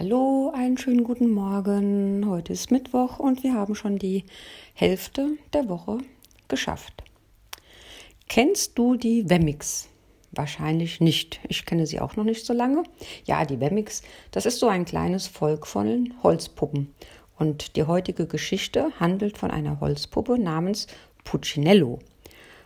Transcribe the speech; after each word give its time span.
Hallo, 0.00 0.50
einen 0.54 0.78
schönen 0.78 1.04
guten 1.04 1.30
Morgen. 1.30 2.24
Heute 2.26 2.54
ist 2.54 2.70
Mittwoch 2.70 3.18
und 3.18 3.42
wir 3.42 3.52
haben 3.52 3.74
schon 3.74 3.98
die 3.98 4.24
Hälfte 4.72 5.36
der 5.52 5.68
Woche 5.68 5.98
geschafft. 6.48 7.04
Kennst 8.26 8.78
du 8.78 8.94
die 8.94 9.28
Wemmix? 9.28 9.90
Wahrscheinlich 10.32 11.00
nicht. 11.02 11.38
Ich 11.48 11.66
kenne 11.66 11.86
sie 11.86 12.00
auch 12.00 12.16
noch 12.16 12.24
nicht 12.24 12.46
so 12.46 12.54
lange. 12.54 12.84
Ja, 13.26 13.44
die 13.44 13.60
Wemmix, 13.60 14.00
das 14.30 14.46
ist 14.46 14.58
so 14.58 14.68
ein 14.68 14.86
kleines 14.86 15.26
Volk 15.26 15.66
von 15.66 16.14
Holzpuppen. 16.22 16.94
Und 17.38 17.76
die 17.76 17.84
heutige 17.84 18.26
Geschichte 18.26 18.98
handelt 18.98 19.36
von 19.36 19.50
einer 19.50 19.80
Holzpuppe 19.80 20.38
namens 20.38 20.86
Puccinello. 21.24 21.98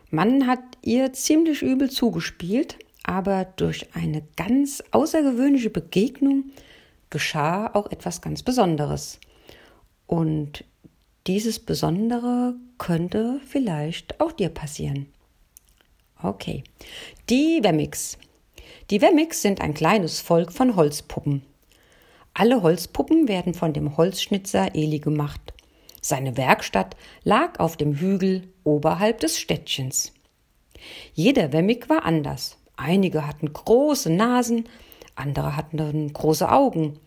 Man 0.08 0.46
hat 0.46 0.62
ihr 0.82 1.12
ziemlich 1.12 1.62
übel 1.62 1.90
zugespielt, 1.90 2.78
aber 3.02 3.44
durch 3.56 3.92
eine 3.92 4.22
ganz 4.36 4.84
außergewöhnliche 4.92 5.70
Begegnung 5.70 6.52
geschah 7.14 7.70
auch 7.74 7.92
etwas 7.92 8.20
ganz 8.20 8.43
Besonderes. 8.43 9.20
Und 10.08 10.64
dieses 11.29 11.61
Besondere 11.61 12.56
könnte 12.76 13.40
vielleicht 13.46 14.20
auch 14.20 14.32
dir 14.32 14.48
passieren. 14.48 15.06
Okay. 16.20 16.64
Die 17.30 17.61
Wemmix. 17.62 18.18
Die 18.90 19.00
Wemmix 19.00 19.42
sind 19.42 19.61
ein 19.61 19.75
kleines 19.75 20.20
Volk 20.20 20.53
von 20.53 20.75
Holzpuppen. 20.75 21.42
Alle 22.34 22.62
Holzpuppen 22.62 23.28
werden 23.28 23.54
von 23.54 23.72
dem 23.72 23.96
Holzschnitzer 23.96 24.75
Eli 24.75 24.98
gemacht. 24.98 25.54
Seine 26.00 26.36
Werkstatt 26.36 26.96
lag 27.22 27.61
auf 27.61 27.76
dem 27.76 27.94
Hügel 27.94 28.48
oberhalb 28.64 29.20
des 29.20 29.39
Städtchens. 29.39 30.12
Jeder 31.14 31.53
Wemmig 31.53 31.89
war 31.89 32.05
anders. 32.05 32.58
Einige 32.77 33.25
hatten 33.25 33.53
große 33.53 34.11
Nasen, 34.11 34.69
andere 35.14 35.56
hatten 35.56 36.12
große 36.12 36.50
Augen, 36.50 36.98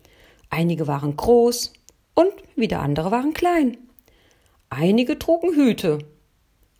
Einige 0.50 0.86
waren 0.86 1.16
groß 1.16 1.72
und 2.14 2.32
wieder 2.56 2.80
andere 2.80 3.10
waren 3.10 3.34
klein. 3.34 3.76
Einige 4.70 5.18
trugen 5.18 5.54
Hüte, 5.54 5.98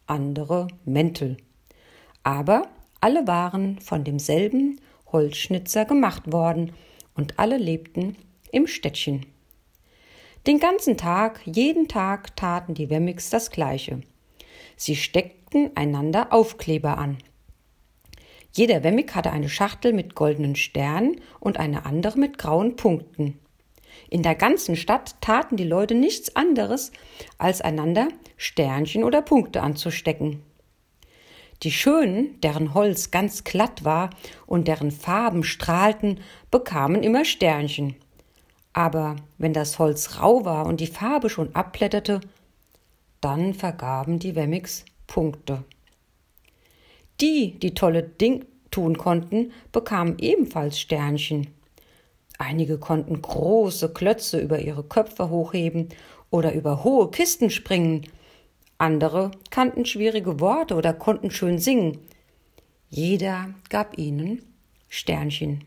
andere 0.06 0.68
Mäntel. 0.84 1.36
Aber 2.22 2.68
alle 3.00 3.26
waren 3.26 3.78
von 3.80 4.04
demselben 4.04 4.80
Holzschnitzer 5.12 5.84
gemacht 5.84 6.32
worden 6.32 6.72
und 7.14 7.38
alle 7.38 7.56
lebten 7.56 8.16
im 8.52 8.66
Städtchen. 8.66 9.26
Den 10.46 10.60
ganzen 10.60 10.96
Tag, 10.96 11.40
jeden 11.44 11.88
Tag 11.88 12.36
taten 12.36 12.74
die 12.74 12.90
Wemmix 12.90 13.30
das 13.30 13.50
Gleiche. 13.50 14.00
Sie 14.76 14.96
steckten 14.96 15.70
einander 15.76 16.32
Aufkleber 16.32 16.98
an. 16.98 17.18
Jeder 18.52 18.82
Wemmig 18.82 19.14
hatte 19.14 19.30
eine 19.30 19.48
Schachtel 19.48 19.92
mit 19.92 20.14
goldenen 20.14 20.56
Sternen 20.56 21.20
und 21.38 21.58
eine 21.58 21.84
andere 21.84 22.18
mit 22.18 22.38
grauen 22.38 22.76
Punkten. 22.76 23.38
In 24.10 24.22
der 24.22 24.34
ganzen 24.34 24.76
Stadt 24.76 25.20
taten 25.20 25.56
die 25.56 25.64
Leute 25.64 25.94
nichts 25.94 26.34
anderes, 26.36 26.92
als 27.38 27.60
einander 27.60 28.08
Sternchen 28.36 29.04
oder 29.04 29.22
Punkte 29.22 29.62
anzustecken. 29.62 30.42
Die 31.64 31.72
Schönen, 31.72 32.40
deren 32.40 32.72
Holz 32.72 33.10
ganz 33.10 33.42
glatt 33.42 33.84
war 33.84 34.10
und 34.46 34.68
deren 34.68 34.92
Farben 34.92 35.42
strahlten, 35.42 36.20
bekamen 36.50 37.02
immer 37.02 37.24
Sternchen. 37.24 37.96
Aber 38.72 39.16
wenn 39.38 39.52
das 39.52 39.80
Holz 39.80 40.20
rau 40.20 40.44
war 40.44 40.66
und 40.66 40.80
die 40.80 40.86
Farbe 40.86 41.28
schon 41.28 41.54
abblätterte, 41.56 42.20
dann 43.20 43.54
vergaben 43.54 44.20
die 44.20 44.36
Wemmix 44.36 44.84
Punkte. 45.08 45.64
Die, 47.20 47.58
die 47.58 47.74
tolle 47.74 48.04
Ding 48.04 48.44
tun 48.70 48.96
konnten, 48.96 49.50
bekamen 49.72 50.18
ebenfalls 50.18 50.78
Sternchen. 50.78 51.48
Einige 52.38 52.78
konnten 52.78 53.20
große 53.20 53.92
Klötze 53.92 54.40
über 54.40 54.60
ihre 54.60 54.84
Köpfe 54.84 55.28
hochheben 55.28 55.88
oder 56.30 56.54
über 56.54 56.84
hohe 56.84 57.10
Kisten 57.10 57.50
springen. 57.50 58.06
Andere 58.78 59.32
kannten 59.50 59.84
schwierige 59.84 60.38
Worte 60.38 60.76
oder 60.76 60.92
konnten 60.92 61.32
schön 61.32 61.58
singen. 61.58 61.98
Jeder 62.88 63.52
gab 63.68 63.98
ihnen 63.98 64.42
Sternchen. 64.88 65.64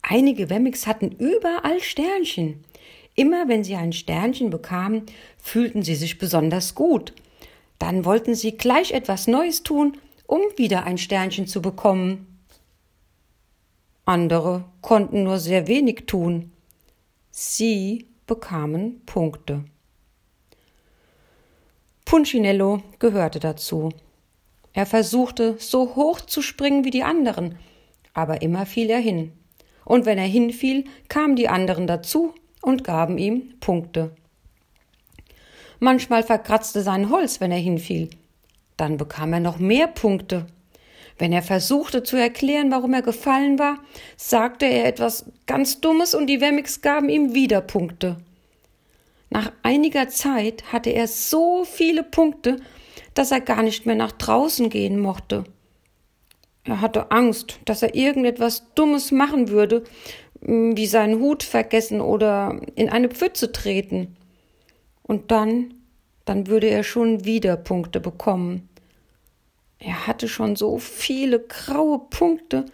Einige 0.00 0.48
Wemmix 0.48 0.86
hatten 0.86 1.10
überall 1.10 1.80
Sternchen. 1.80 2.64
Immer 3.16 3.48
wenn 3.48 3.64
sie 3.64 3.74
ein 3.74 3.92
Sternchen 3.92 4.48
bekamen, 4.50 5.02
fühlten 5.36 5.82
sie 5.82 5.96
sich 5.96 6.18
besonders 6.18 6.74
gut. 6.74 7.12
Dann 7.78 8.04
wollten 8.04 8.34
sie 8.34 8.52
gleich 8.52 8.92
etwas 8.92 9.26
Neues 9.26 9.62
tun, 9.62 9.98
um 10.26 10.40
wieder 10.56 10.84
ein 10.84 10.98
Sternchen 10.98 11.46
zu 11.46 11.60
bekommen. 11.60 12.29
Andere 14.04 14.64
konnten 14.80 15.22
nur 15.22 15.38
sehr 15.38 15.68
wenig 15.68 16.06
tun. 16.06 16.52
Sie 17.30 18.06
bekamen 18.26 19.04
Punkte. 19.06 19.64
Punchinello 22.04 22.82
gehörte 22.98 23.38
dazu. 23.38 23.90
Er 24.72 24.86
versuchte, 24.86 25.56
so 25.58 25.94
hoch 25.94 26.20
zu 26.20 26.42
springen 26.42 26.84
wie 26.84 26.90
die 26.90 27.02
anderen, 27.02 27.56
aber 28.14 28.42
immer 28.42 28.66
fiel 28.66 28.90
er 28.90 28.98
hin. 28.98 29.32
Und 29.84 30.06
wenn 30.06 30.18
er 30.18 30.26
hinfiel, 30.26 30.84
kamen 31.08 31.36
die 31.36 31.48
anderen 31.48 31.86
dazu 31.86 32.34
und 32.62 32.84
gaben 32.84 33.18
ihm 33.18 33.58
Punkte. 33.60 34.14
Manchmal 35.78 36.22
verkratzte 36.22 36.82
sein 36.82 37.10
Holz, 37.10 37.40
wenn 37.40 37.50
er 37.50 37.58
hinfiel. 37.58 38.10
Dann 38.76 38.96
bekam 38.96 39.32
er 39.32 39.40
noch 39.40 39.58
mehr 39.58 39.86
Punkte. 39.86 40.46
Wenn 41.20 41.34
er 41.34 41.42
versuchte 41.42 42.02
zu 42.02 42.16
erklären, 42.16 42.70
warum 42.70 42.94
er 42.94 43.02
gefallen 43.02 43.58
war, 43.58 43.76
sagte 44.16 44.64
er 44.64 44.86
etwas 44.86 45.26
ganz 45.46 45.82
Dummes 45.82 46.14
und 46.14 46.28
die 46.28 46.40
Wemmix 46.40 46.80
gaben 46.80 47.10
ihm 47.10 47.34
wieder 47.34 47.60
Punkte. 47.60 48.16
Nach 49.28 49.52
einiger 49.62 50.08
Zeit 50.08 50.72
hatte 50.72 50.88
er 50.88 51.06
so 51.06 51.66
viele 51.66 52.04
Punkte, 52.04 52.56
dass 53.12 53.32
er 53.32 53.42
gar 53.42 53.62
nicht 53.62 53.84
mehr 53.84 53.96
nach 53.96 54.12
draußen 54.12 54.70
gehen 54.70 54.98
mochte. 54.98 55.44
Er 56.64 56.80
hatte 56.80 57.10
Angst, 57.10 57.60
dass 57.66 57.82
er 57.82 57.94
irgendetwas 57.94 58.72
Dummes 58.74 59.12
machen 59.12 59.50
würde, 59.50 59.84
wie 60.40 60.86
seinen 60.86 61.20
Hut 61.20 61.42
vergessen 61.42 62.00
oder 62.00 62.58
in 62.76 62.88
eine 62.88 63.10
Pfütze 63.10 63.52
treten. 63.52 64.16
Und 65.02 65.30
dann, 65.30 65.74
dann 66.24 66.46
würde 66.46 66.68
er 66.68 66.82
schon 66.82 67.26
wieder 67.26 67.58
Punkte 67.58 68.00
bekommen. 68.00 68.69
Er 69.80 70.06
hatte 70.06 70.28
schon 70.28 70.56
so 70.56 70.78
viele 70.78 71.40
graue 71.40 71.98
Punkte, 72.10 72.66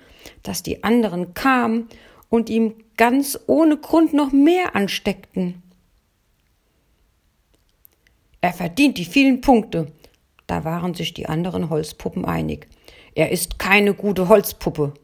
dass 0.42 0.62
die 0.62 0.82
anderen 0.84 1.34
kamen 1.34 1.88
und 2.28 2.50
ihm 2.50 2.74
ganz 2.96 3.38
ohne 3.46 3.76
Grund 3.76 4.12
noch 4.12 4.32
mehr 4.32 4.74
ansteckten. 4.74 5.62
Er 8.40 8.52
verdient 8.52 8.98
die 8.98 9.04
vielen 9.04 9.40
Punkte. 9.40 9.92
Da 10.46 10.64
waren 10.64 10.94
sich 10.94 11.14
die 11.14 11.26
anderen 11.26 11.70
Holzpuppen 11.70 12.24
einig. 12.24 12.68
Er 13.14 13.30
ist 13.30 13.58
keine 13.58 13.94
gute 13.94 14.28
Holzpuppe. 14.28 14.94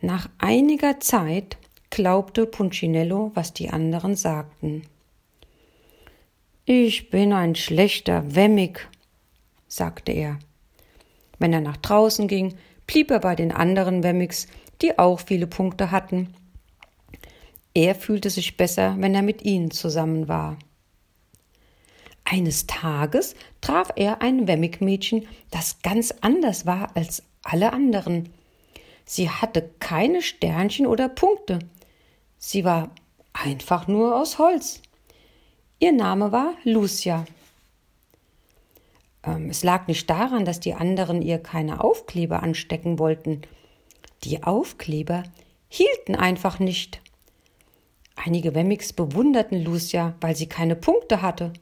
Nach 0.00 0.28
einiger 0.38 1.00
Zeit 1.00 1.58
glaubte 1.90 2.46
Punchinello, 2.46 3.30
was 3.34 3.52
die 3.52 3.70
anderen 3.70 4.14
sagten. 4.16 4.82
Ich 6.64 7.10
bin 7.10 7.32
ein 7.32 7.54
schlechter 7.54 8.34
Wemmig, 8.34 8.88
sagte 9.68 10.12
er. 10.12 10.38
Wenn 11.38 11.52
er 11.52 11.60
nach 11.60 11.76
draußen 11.76 12.26
ging, 12.26 12.56
blieb 12.86 13.10
er 13.10 13.20
bei 13.20 13.36
den 13.36 13.52
anderen 13.52 14.02
Wemmix, 14.02 14.48
die 14.82 14.98
auch 14.98 15.20
viele 15.20 15.46
Punkte 15.46 15.90
hatten. 15.90 16.34
Er 17.74 17.94
fühlte 17.94 18.30
sich 18.30 18.56
besser, 18.56 18.96
wenn 18.98 19.14
er 19.14 19.22
mit 19.22 19.44
ihnen 19.44 19.70
zusammen 19.70 20.26
war. 20.26 20.58
Eines 22.24 22.66
Tages 22.66 23.34
traf 23.60 23.90
er 23.96 24.20
ein 24.20 24.48
Wemmig-Mädchen, 24.48 25.26
das 25.50 25.80
ganz 25.82 26.12
anders 26.20 26.66
war 26.66 26.94
als 26.96 27.22
alle 27.42 27.72
anderen. 27.72 28.30
Sie 29.04 29.30
hatte 29.30 29.70
keine 29.78 30.20
Sternchen 30.20 30.86
oder 30.86 31.08
Punkte. 31.08 31.60
Sie 32.36 32.64
war 32.64 32.90
einfach 33.32 33.86
nur 33.86 34.20
aus 34.20 34.38
Holz. 34.38 34.82
Ihr 35.78 35.92
Name 35.92 36.32
war 36.32 36.54
Lucia. 36.64 37.24
Ähm, 39.28 39.50
es 39.50 39.62
lag 39.62 39.86
nicht 39.86 40.08
daran, 40.08 40.44
dass 40.44 40.60
die 40.60 40.74
anderen 40.74 41.22
ihr 41.22 41.38
keine 41.38 41.82
Aufkleber 41.82 42.42
anstecken 42.42 42.98
wollten. 42.98 43.42
Die 44.24 44.42
Aufkleber 44.42 45.24
hielten 45.68 46.14
einfach 46.14 46.58
nicht. 46.58 47.00
Einige 48.16 48.54
Wemmix 48.54 48.92
bewunderten 48.92 49.62
Lucia, 49.62 50.14
weil 50.20 50.34
sie 50.34 50.48
keine 50.48 50.74
Punkte 50.74 51.22
hatte. 51.22 51.52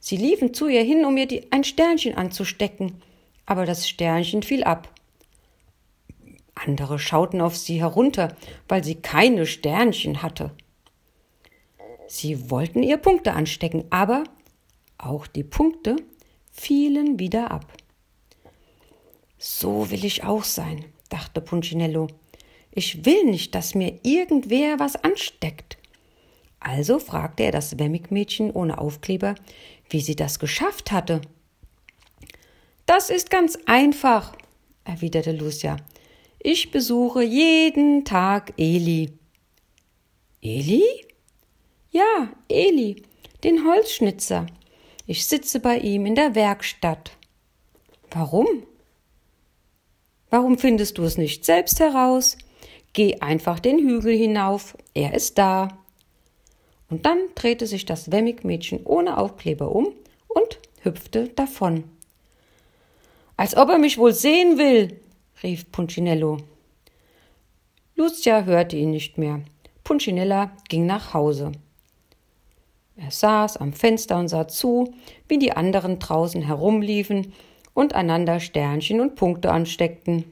Sie 0.00 0.16
liefen 0.16 0.54
zu 0.54 0.68
ihr 0.68 0.82
hin, 0.82 1.04
um 1.04 1.16
ihr 1.16 1.26
die, 1.26 1.50
ein 1.50 1.64
Sternchen 1.64 2.16
anzustecken, 2.16 3.02
aber 3.46 3.66
das 3.66 3.88
Sternchen 3.88 4.42
fiel 4.42 4.64
ab. 4.64 4.88
Andere 6.54 6.98
schauten 6.98 7.40
auf 7.40 7.56
sie 7.56 7.80
herunter, 7.80 8.36
weil 8.68 8.84
sie 8.84 8.96
keine 8.96 9.46
Sternchen 9.46 10.22
hatte. 10.22 10.52
Sie 12.06 12.50
wollten 12.50 12.82
ihr 12.82 12.98
Punkte 12.98 13.32
anstecken, 13.32 13.84
aber 13.90 14.24
auch 14.98 15.26
die 15.26 15.44
Punkte 15.44 15.96
fielen 16.52 17.18
wieder 17.18 17.50
ab. 17.50 17.66
So 19.38 19.90
will 19.90 20.04
ich 20.04 20.22
auch 20.22 20.44
sein, 20.44 20.84
dachte 21.08 21.40
Punchinello. 21.40 22.06
Ich 22.70 23.04
will 23.04 23.24
nicht, 23.24 23.54
dass 23.54 23.74
mir 23.74 23.98
irgendwer 24.02 24.78
was 24.78 24.94
ansteckt. 24.96 25.78
Also 26.60 27.00
fragte 27.00 27.42
er 27.42 27.50
das 27.50 27.78
Wemmig-Mädchen 27.78 28.52
ohne 28.52 28.78
Aufkleber, 28.78 29.34
wie 29.90 30.00
sie 30.00 30.14
das 30.14 30.38
geschafft 30.38 30.92
hatte. 30.92 31.20
Das 32.86 33.10
ist 33.10 33.30
ganz 33.30 33.58
einfach, 33.66 34.36
erwiderte 34.84 35.32
Lucia. 35.32 35.76
Ich 36.38 36.70
besuche 36.70 37.22
jeden 37.22 38.04
Tag 38.04 38.52
Eli. 38.56 39.10
Eli? 40.40 40.84
Ja, 41.90 42.32
Eli, 42.48 43.02
den 43.44 43.66
Holzschnitzer. 43.66 44.46
Ich 45.06 45.26
sitze 45.26 45.58
bei 45.58 45.78
ihm 45.78 46.06
in 46.06 46.14
der 46.14 46.34
Werkstatt. 46.34 47.16
Warum? 48.10 48.46
Warum 50.30 50.58
findest 50.58 50.98
du 50.98 51.02
es 51.02 51.18
nicht 51.18 51.44
selbst 51.44 51.80
heraus? 51.80 52.38
Geh 52.92 53.20
einfach 53.20 53.58
den 53.58 53.78
Hügel 53.78 54.16
hinauf, 54.16 54.76
er 54.94 55.14
ist 55.14 55.38
da. 55.38 55.78
Und 56.88 57.06
dann 57.06 57.18
drehte 57.34 57.66
sich 57.66 57.84
das 57.84 58.12
Wemmig-Mädchen 58.12 58.84
ohne 58.84 59.18
Aufkleber 59.18 59.74
um 59.74 59.88
und 60.28 60.58
hüpfte 60.82 61.28
davon. 61.28 61.84
Als 63.36 63.56
ob 63.56 63.70
er 63.70 63.78
mich 63.78 63.98
wohl 63.98 64.12
sehen 64.12 64.58
will, 64.58 65.00
rief 65.42 65.72
Punchinello. 65.72 66.38
Lucia 67.96 68.44
hörte 68.44 68.76
ihn 68.76 68.90
nicht 68.90 69.18
mehr. 69.18 69.40
Punchinella 69.84 70.52
ging 70.68 70.86
nach 70.86 71.12
Hause. 71.12 71.52
Er 72.96 73.10
saß 73.10 73.56
am 73.56 73.72
Fenster 73.72 74.18
und 74.18 74.28
sah 74.28 74.48
zu, 74.48 74.94
wie 75.28 75.38
die 75.38 75.52
anderen 75.52 75.98
draußen 75.98 76.42
herumliefen 76.42 77.32
und 77.74 77.94
einander 77.94 78.38
Sternchen 78.40 79.00
und 79.00 79.14
Punkte 79.14 79.50
ansteckten. 79.50 80.24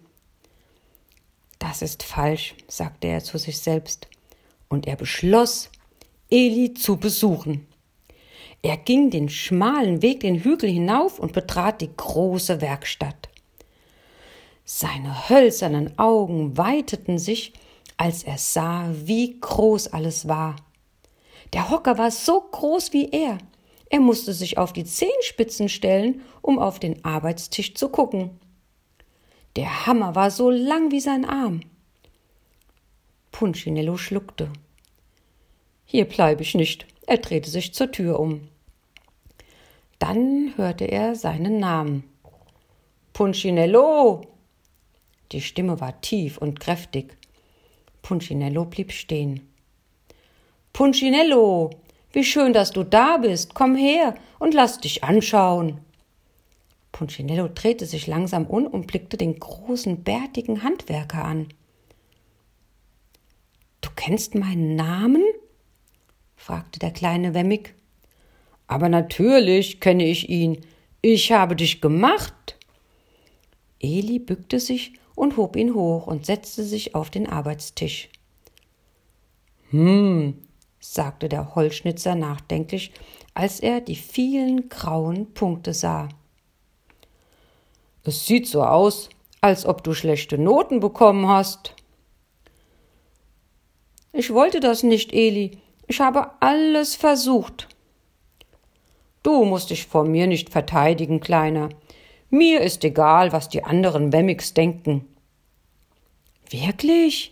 Das 1.59 1.83
ist 1.83 2.03
falsch, 2.03 2.55
sagte 2.69 3.09
er 3.09 3.23
zu 3.23 3.39
sich 3.39 3.59
selbst, 3.59 4.09
und 4.69 4.87
er 4.87 4.97
beschloss, 4.97 5.71
Eli 6.31 6.75
zu 6.75 6.97
besuchen. 6.97 7.67
Er 8.63 8.77
ging 8.77 9.11
den 9.11 9.29
schmalen 9.29 10.03
Weg 10.03 10.21
den 10.21 10.45
Hügel 10.45 10.71
hinauf 10.71 11.19
und 11.19 11.33
betrat 11.33 11.81
die 11.81 11.91
große 11.97 12.61
Werkstatt. 12.61 13.29
Seine 14.65 15.29
hölzernen 15.29 15.99
Augen 15.99 16.57
weiteten 16.57 17.19
sich, 17.19 17.53
als 17.97 18.23
er 18.23 18.39
sah, 18.39 18.89
wie 18.93 19.41
groß 19.41 19.89
alles 19.89 20.29
war. 20.29 20.57
Der 21.53 21.71
Hocker 21.71 21.99
war 21.99 22.11
so 22.11 22.41
groß 22.41 22.93
wie 22.93 23.11
er, 23.11 23.39
er 23.91 24.01
musste 24.01 24.33
sich 24.33 24.57
auf 24.57 24.73
die 24.73 24.85
Zehenspitzen 24.85 25.69
stellen, 25.69 26.23
um 26.41 26.61
auf 26.61 26.79
den 26.79 27.05
Arbeitstisch 27.05 27.75
zu 27.75 27.89
gucken. 27.89 28.31
Der 29.57 29.85
Hammer 29.87 30.15
war 30.15 30.31
so 30.31 30.49
lang 30.49 30.93
wie 30.93 31.01
sein 31.01 31.25
Arm. 31.25 31.61
Punchinello 33.33 33.97
schluckte. 33.97 34.49
Hier 35.85 36.05
bleibe 36.05 36.43
ich 36.43 36.55
nicht. 36.55 36.87
Er 37.07 37.19
drehte 37.19 37.51
sich 37.51 37.75
zur 37.75 37.91
Tür 37.91 38.21
um. 38.21 38.49
Dann 39.99 40.53
hörte 40.57 40.85
er 40.85 41.17
seinen 41.17 41.59
Namen. 41.59 42.05
Punchinello! 43.13 44.23
Die 45.33 45.41
Stimme 45.41 45.81
war 45.81 46.01
tief 46.01 46.39
und 46.39 46.61
kräftig. 46.61 47.17
Punchinello 48.03 48.67
blieb 48.67 48.93
stehen. 48.93 49.50
Punchinello! 50.81 51.69
Wie 52.11 52.25
schön, 52.25 52.55
dass 52.55 52.71
du 52.71 52.85
da 52.85 53.19
bist. 53.19 53.53
Komm 53.53 53.77
her 53.77 54.15
und 54.39 54.55
lass 54.55 54.81
dich 54.81 55.05
anschauen. 55.05 55.79
Punchinello 56.91 57.49
drehte 57.49 57.85
sich 57.85 58.07
langsam 58.07 58.47
um 58.47 58.67
und 58.67 58.87
blickte 58.87 59.19
den 59.19 59.39
großen, 59.39 60.03
bärtigen 60.03 60.63
Handwerker 60.63 61.23
an. 61.23 61.49
Du 63.83 63.91
kennst 63.95 64.35
meinen 64.35 64.75
Namen? 64.75 65.23
fragte 66.35 66.79
der 66.79 66.93
kleine 66.93 67.35
Wemmig. 67.35 67.75
Aber 68.67 68.89
natürlich 68.89 69.81
kenne 69.81 70.07
ich 70.07 70.31
ihn. 70.31 70.65
Ich 71.03 71.31
habe 71.31 71.57
dich 71.57 71.83
gemacht. 71.83 72.57
Eli 73.81 74.19
bückte 74.19 74.59
sich 74.59 74.95
und 75.15 75.37
hob 75.37 75.57
ihn 75.57 75.75
hoch 75.75 76.07
und 76.07 76.25
setzte 76.25 76.65
sich 76.65 76.95
auf 76.95 77.11
den 77.11 77.27
Arbeitstisch. 77.27 78.09
Hm, 79.73 80.39
sagte 80.81 81.29
der 81.29 81.55
Holzschnitzer 81.55 82.15
nachdenklich, 82.15 82.93
als 83.35 83.61
er 83.61 83.81
die 83.81 83.97
vielen 83.97 84.69
grauen 84.69 85.33
Punkte 85.35 85.75
sah. 85.75 86.09
Es 88.03 88.27
sieht 88.27 88.49
so 88.49 88.65
aus, 88.65 89.11
als 89.41 89.67
ob 89.67 89.85
du 89.85 89.95
schlechte 89.95 90.39
Noten 90.39 90.81
bekommen 90.81 91.29
hast. 91.29 91.75
Ich 94.13 94.33
wollte 94.33 94.61
das 94.61 94.83
nicht, 94.83 95.13
Eli. 95.13 95.59
Ich 95.87 96.01
habe 96.01 96.31
alles 96.41 96.97
versucht. 96.97 97.69
Du 99.23 99.45
musst 99.45 99.71
dich 99.71 99.87
vor 99.87 100.05
mir 100.05 100.27
nicht 100.27 100.51
verteidigen, 100.51 101.21
Kleiner. 101.21 101.69
Mir 102.31 102.61
ist 102.63 102.85
egal, 102.85 103.33
was 103.33 103.49
die 103.49 103.65
anderen 103.65 104.13
Wemmix 104.13 104.55
denken. 104.55 105.07
Wirklich? 106.49 107.31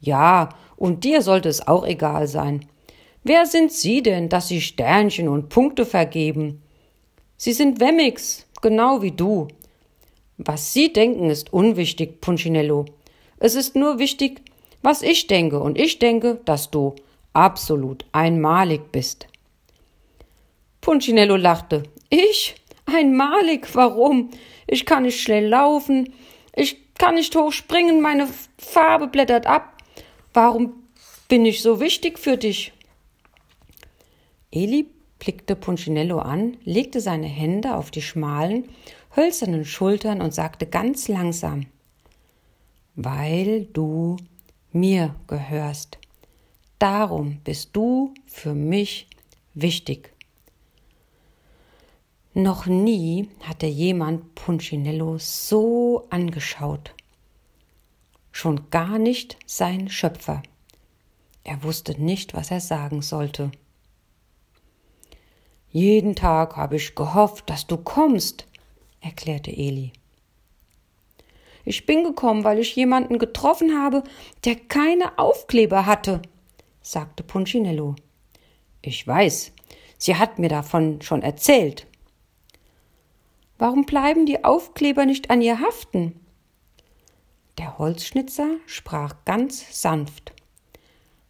Ja, 0.00 0.50
und 0.76 1.04
dir 1.04 1.22
sollte 1.22 1.48
es 1.48 1.66
auch 1.66 1.86
egal 1.86 2.26
sein. 2.26 2.66
Wer 3.22 3.46
sind 3.46 3.72
Sie 3.72 4.02
denn, 4.02 4.28
dass 4.28 4.48
Sie 4.48 4.60
Sternchen 4.60 5.28
und 5.28 5.48
Punkte 5.48 5.86
vergeben? 5.86 6.62
Sie 7.36 7.52
sind 7.52 7.80
Wemmix, 7.80 8.46
genau 8.60 9.02
wie 9.02 9.12
du. 9.12 9.48
Was 10.36 10.72
Sie 10.72 10.92
denken, 10.92 11.30
ist 11.30 11.52
unwichtig, 11.52 12.20
Punchinello. 12.20 12.84
Es 13.38 13.54
ist 13.54 13.76
nur 13.76 13.98
wichtig, 13.98 14.42
was 14.82 15.02
ich 15.02 15.26
denke, 15.26 15.60
und 15.60 15.78
ich 15.78 15.98
denke, 15.98 16.40
dass 16.44 16.70
du 16.70 16.94
absolut 17.32 18.04
einmalig 18.12 18.92
bist. 18.92 19.26
Punchinello 20.80 21.36
lachte. 21.36 21.84
Ich? 22.10 22.56
Einmalig? 22.84 23.74
Warum? 23.74 24.30
Ich 24.66 24.84
kann 24.84 25.04
nicht 25.04 25.20
schnell 25.20 25.48
laufen, 25.48 26.12
ich 26.54 26.94
kann 26.94 27.14
nicht 27.14 27.34
hoch 27.36 27.52
springen, 27.52 28.00
meine 28.00 28.28
Farbe 28.58 29.08
blättert 29.08 29.46
ab. 29.46 29.73
Warum 30.34 30.72
bin 31.28 31.46
ich 31.46 31.62
so 31.62 31.78
wichtig 31.78 32.18
für 32.18 32.36
dich? 32.36 32.72
Eli 34.50 34.88
blickte 35.20 35.54
Punchinello 35.54 36.18
an, 36.18 36.56
legte 36.64 37.00
seine 37.00 37.28
Hände 37.28 37.76
auf 37.76 37.92
die 37.92 38.02
schmalen, 38.02 38.68
hölzernen 39.14 39.64
Schultern 39.64 40.20
und 40.20 40.34
sagte 40.34 40.66
ganz 40.66 41.06
langsam 41.06 41.66
Weil 42.96 43.66
du 43.66 44.16
mir 44.72 45.14
gehörst. 45.28 45.98
Darum 46.80 47.38
bist 47.44 47.70
du 47.72 48.12
für 48.26 48.54
mich 48.54 49.06
wichtig. 49.54 50.12
Noch 52.34 52.66
nie 52.66 53.28
hatte 53.44 53.66
jemand 53.66 54.34
Punchinello 54.34 55.16
so 55.18 56.08
angeschaut 56.10 56.92
schon 58.34 58.68
gar 58.70 58.98
nicht 58.98 59.38
sein 59.46 59.88
Schöpfer. 59.88 60.42
Er 61.44 61.62
wusste 61.62 62.00
nicht, 62.02 62.34
was 62.34 62.50
er 62.50 62.60
sagen 62.60 63.00
sollte. 63.00 63.52
Jeden 65.70 66.16
Tag 66.16 66.56
habe 66.56 66.76
ich 66.76 66.96
gehofft, 66.96 67.48
dass 67.48 67.68
du 67.68 67.76
kommst, 67.76 68.46
erklärte 69.00 69.52
Eli. 69.52 69.92
Ich 71.64 71.86
bin 71.86 72.02
gekommen, 72.02 72.42
weil 72.42 72.58
ich 72.58 72.74
jemanden 72.74 73.20
getroffen 73.20 73.80
habe, 73.80 74.02
der 74.44 74.56
keine 74.56 75.16
Aufkleber 75.16 75.86
hatte, 75.86 76.20
sagte 76.82 77.22
Punchinello. 77.22 77.94
Ich 78.82 79.06
weiß, 79.06 79.52
sie 79.96 80.16
hat 80.16 80.40
mir 80.40 80.48
davon 80.48 81.00
schon 81.02 81.22
erzählt. 81.22 81.86
Warum 83.58 83.86
bleiben 83.86 84.26
die 84.26 84.42
Aufkleber 84.42 85.06
nicht 85.06 85.30
an 85.30 85.40
ihr 85.40 85.60
haften? 85.60 86.23
Der 87.58 87.78
Holzschnitzer 87.78 88.56
sprach 88.66 89.24
ganz 89.24 89.80
sanft, 89.80 90.32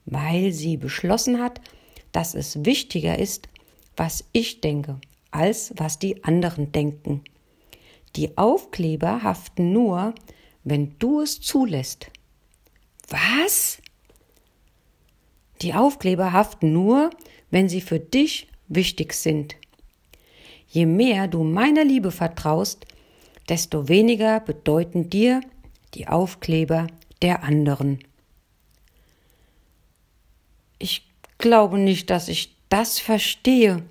weil 0.07 0.53
sie 0.53 0.77
beschlossen 0.77 1.41
hat, 1.41 1.61
dass 2.13 2.35
es 2.35 2.65
wichtiger 2.65 3.19
ist, 3.19 3.49
was 3.97 4.25
ich 4.33 4.61
denke, 4.61 5.01
als 5.31 5.75
was 5.77 5.99
die 5.99 6.25
anderen 6.25 6.73
denken. 6.73 7.23
Die 8.17 8.39
Aufkleber 8.39 9.23
haften 9.23 9.73
nur, 9.73 10.15
wenn 10.63 10.99
du 10.99 11.21
es 11.21 11.41
zulässt. 11.41 12.11
Was? 13.09 13.83
Die 15.61 15.75
Aufkleber 15.75 16.33
haften 16.33 16.73
nur, 16.73 17.11
wenn 17.51 17.69
sie 17.69 17.81
für 17.81 18.01
dich 18.01 18.49
wichtig 18.69 19.13
sind. 19.13 19.57
Je 20.69 20.87
mehr 20.87 21.29
du 21.29 21.45
meiner 21.45 21.85
Liebe 21.85 22.11
vertraust, 22.11 22.87
desto 23.49 23.89
weniger 23.89 24.41
bedeuten 24.41 25.11
dir 25.11 25.41
die 25.95 26.09
Aufkleber 26.09 26.87
der 27.23 27.43
anderen. 27.43 28.01
Ich 30.79 31.07
glaube 31.39 31.79
nicht, 31.79 32.11
dass 32.11 32.29
ich 32.29 32.57
das 32.69 32.99
verstehe. 32.99 33.83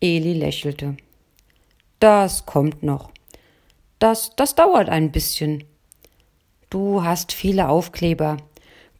Eli 0.00 0.32
lächelte. 0.32 0.96
Das 2.00 2.46
kommt 2.46 2.82
noch. 2.82 3.10
Das, 3.98 4.34
das 4.36 4.54
dauert 4.54 4.88
ein 4.88 5.10
bisschen. 5.10 5.64
du 6.70 7.02
hast 7.02 7.32
viele 7.32 7.68
Aufkleber. 7.68 8.36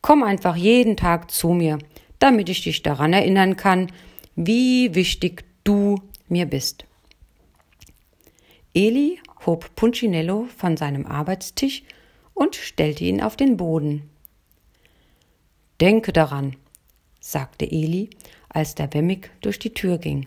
Komm 0.00 0.22
einfach 0.22 0.56
jeden 0.56 0.96
Tag 0.96 1.30
zu 1.30 1.50
mir, 1.50 1.78
damit 2.18 2.48
ich 2.48 2.62
dich 2.62 2.82
daran 2.82 3.12
erinnern 3.12 3.56
kann, 3.56 3.92
wie 4.36 4.94
wichtig 4.94 5.44
du 5.64 6.00
mir 6.28 6.46
bist. 6.46 6.84
Eli 8.74 9.20
hob 9.46 9.74
Punchinello 9.76 10.46
von 10.56 10.76
seinem 10.76 11.06
Arbeitstisch 11.06 11.82
und 12.34 12.56
stellte 12.56 13.04
ihn 13.04 13.20
auf 13.20 13.36
den 13.36 13.56
Boden. 13.56 14.08
Denke 15.80 16.12
daran, 16.12 16.56
sagte 17.20 17.70
Eli, 17.70 18.10
als 18.48 18.74
der 18.74 18.92
Wemmig 18.94 19.30
durch 19.40 19.58
die 19.58 19.74
Tür 19.74 19.98
ging. 19.98 20.26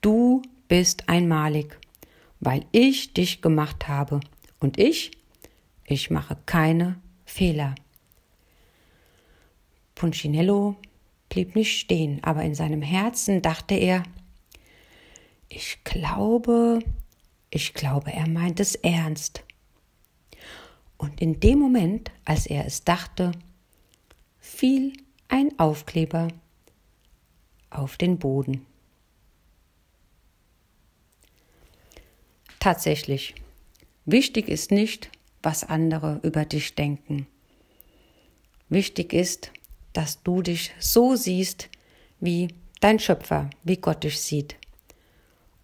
Du 0.00 0.42
bist 0.68 1.08
einmalig, 1.08 1.78
weil 2.40 2.64
ich 2.72 3.12
dich 3.12 3.42
gemacht 3.42 3.88
habe. 3.88 4.20
Und 4.58 4.78
ich, 4.78 5.10
ich 5.84 6.10
mache 6.10 6.36
keine 6.46 7.00
Fehler. 7.24 7.74
Punchinello 9.94 10.76
blieb 11.28 11.54
nicht 11.54 11.78
stehen, 11.78 12.22
aber 12.22 12.42
in 12.42 12.54
seinem 12.54 12.82
Herzen 12.82 13.42
dachte 13.42 13.74
er, 13.74 14.02
ich 15.48 15.82
glaube, 15.84 16.78
ich 17.50 17.74
glaube, 17.74 18.12
er 18.12 18.28
meint 18.28 18.60
es 18.60 18.74
ernst. 18.76 19.42
Und 20.96 21.20
in 21.20 21.40
dem 21.40 21.58
Moment, 21.58 22.10
als 22.24 22.46
er 22.46 22.66
es 22.66 22.84
dachte, 22.84 23.32
fiel 24.38 24.92
ein 25.28 25.58
Aufkleber 25.58 26.28
auf 27.70 27.96
den 27.96 28.18
Boden. 28.18 28.66
Tatsächlich, 32.58 33.34
wichtig 34.04 34.48
ist 34.48 34.70
nicht, 34.70 35.10
was 35.42 35.64
andere 35.64 36.20
über 36.22 36.44
dich 36.44 36.74
denken. 36.74 37.26
Wichtig 38.68 39.12
ist, 39.12 39.50
dass 39.92 40.22
du 40.22 40.42
dich 40.42 40.72
so 40.78 41.16
siehst, 41.16 41.70
wie 42.20 42.48
dein 42.80 42.98
Schöpfer, 42.98 43.48
wie 43.64 43.78
Gott 43.78 44.04
dich 44.04 44.20
sieht. 44.20 44.56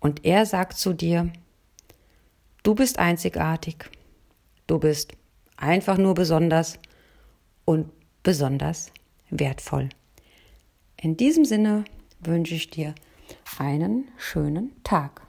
Und 0.01 0.25
er 0.25 0.47
sagt 0.47 0.79
zu 0.79 0.93
dir, 0.93 1.31
du 2.67 2.75
bist 2.75 2.99
einzigartig, 2.99 3.91
du 4.67 4.81
bist 4.81 5.13
einfach 5.57 5.99
nur 5.99 6.15
besonders 6.15 6.81
und 7.65 7.91
besonders 8.25 8.91
wertvoll. 9.31 9.89
In 10.97 11.17
diesem 11.17 11.45
Sinne 11.45 11.85
wünsche 12.19 12.57
ich 12.57 12.69
dir 12.71 12.97
einen 13.59 14.09
schönen 14.17 14.83
Tag. 14.83 15.23